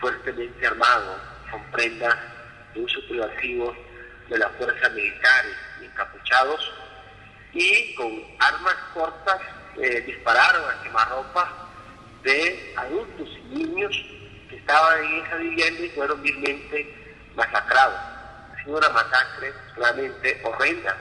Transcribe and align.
fuertemente 0.00 0.66
armado, 0.66 1.18
con 1.50 1.62
prendas 1.72 2.16
de 2.74 2.80
uso 2.80 3.00
privativo 3.08 3.74
de 4.28 4.38
las 4.38 4.50
fuerzas 4.52 4.92
militares 4.92 5.56
encapuchados, 5.82 6.72
y 7.52 7.94
con 7.94 8.22
armas 8.38 8.76
cortas 8.92 9.40
eh, 9.78 10.00
dispararon 10.02 10.62
a 10.70 10.82
quemarropa 10.82 11.70
de 12.22 12.74
adultos 12.76 13.28
y 13.28 13.54
niños 13.54 14.04
que 14.50 14.56
estaban 14.56 15.04
en 15.04 15.24
esa 15.24 15.36
vivienda 15.36 15.80
y 15.80 15.90
fueron 15.90 16.22
vilmente 16.22 16.94
masacrados. 17.34 17.98
Ha 18.52 18.64
sido 18.64 18.78
una 18.78 18.88
masacre 18.90 19.52
realmente 19.76 20.40
horrenda 20.44 20.96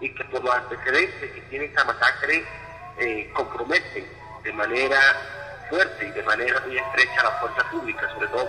y 0.00 0.14
que 0.14 0.24
por 0.24 0.42
los 0.42 0.54
antecedentes 0.54 1.32
que 1.32 1.40
tiene 1.42 1.66
esta 1.66 1.84
masacre 1.84 2.44
eh, 2.98 3.30
comprometen 3.34 4.06
de 4.42 4.52
manera 4.52 5.00
fuerte 5.70 6.06
y 6.06 6.10
de 6.10 6.22
manera 6.24 6.60
muy 6.66 6.76
estrecha 6.76 7.20
a 7.20 7.24
la 7.24 7.30
fuerza 7.38 7.70
pública, 7.70 8.08
sobre 8.12 8.26
todo 8.28 8.39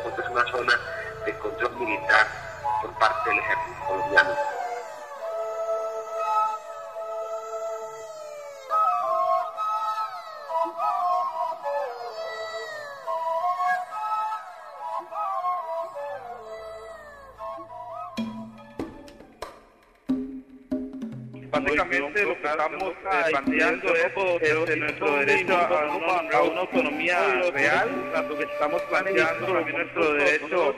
básicamente 21.52 22.24
lo 22.24 22.42
que 22.42 22.48
estamos 22.48 22.94
planteando 23.30 23.96
es 23.96 24.68
de 24.68 24.78
nuestro 24.78 25.16
derecho 25.18 25.58
a 25.58 25.96
una, 25.96 26.38
autonomía 26.58 27.20
real, 27.54 28.12
tanto 28.14 28.38
que 28.38 28.44
estamos 28.46 28.82
planteando 28.84 29.46
también 29.46 29.78
nuestro 29.78 30.14
derecho 30.14 30.76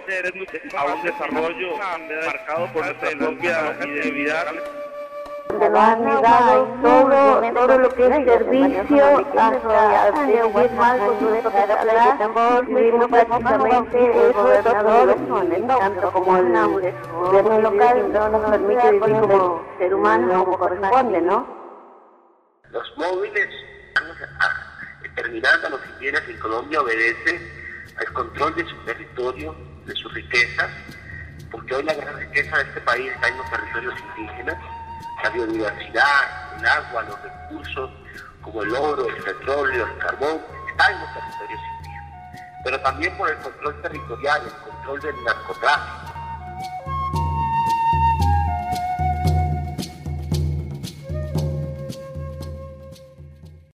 a 0.76 0.86
un 0.86 1.04
desarrollo 1.04 1.78
marcado 2.26 2.74
por 2.74 2.86
nuestra 2.86 3.12
propia 3.12 3.78
identidad 3.86 4.83
nos 5.74 5.82
han 5.82 6.06
negado 6.06 6.66
todo, 6.84 7.54
todo 7.54 7.78
lo 7.80 7.90
que 7.90 8.06
es 8.06 8.26
servicio 8.26 9.26
hasta 9.36 10.26
seguir 10.26 10.72
mal 10.74 11.00
con 11.00 11.24
nuestra 11.24 11.64
atrás, 11.64 12.68
vivimos 12.68 13.08
prácticamente 13.08 14.28
el 14.28 14.34
gobernador, 14.34 15.16
tanto 15.68 16.12
como 16.12 16.38
el 16.38 16.94
gobierno 17.12 17.62
local 17.62 18.14
no 18.14 18.30
nos 18.30 18.52
permite 18.52 18.92
vivir 18.92 19.20
como 19.22 19.66
ser 19.80 19.96
humano 19.96 20.46
como 20.46 20.60
corresponde, 20.60 21.22
¿no? 21.22 21.48
Los 22.70 22.98
móviles, 22.98 23.50
terminando 25.16 25.70
los 25.70 25.82
indígenas 25.94 26.24
en 26.28 26.40
Colombia 26.40 26.82
obedecen 26.82 27.52
al 27.98 28.14
control 28.14 28.56
de 28.56 28.66
su 28.66 28.76
territorio, 28.86 29.56
de 29.86 29.96
sus 29.96 30.14
riquezas, 30.14 30.70
porque 31.52 31.76
hoy 31.76 31.84
la 31.84 31.96
gran 31.96 32.16
riqueza 32.20 32.58
de 32.58 32.64
este 32.64 32.82
país 32.82 33.12
está 33.12 33.28
en 33.28 33.38
los 33.38 33.50
territorios 33.50 33.96
indígenas 34.18 34.58
la 35.24 35.30
biodiversidad, 35.30 36.58
el 36.58 36.66
agua, 36.66 37.04
los 37.04 37.22
recursos 37.22 37.90
como 38.42 38.62
el 38.64 38.76
oro, 38.76 39.08
el 39.08 39.24
petróleo, 39.24 39.86
el 39.86 39.98
carbón, 40.00 40.42
están 40.70 40.94
en 40.94 41.00
los 41.00 41.14
territorios 41.14 41.62
indígenas. 41.78 42.62
Pero 42.64 42.82
también 42.82 43.18
por 43.18 43.30
el 43.30 43.38
control 43.38 43.82
territorial, 43.82 44.42
el 44.46 44.72
control 44.72 45.00
del 45.02 45.24
narcotráfico. 45.24 46.13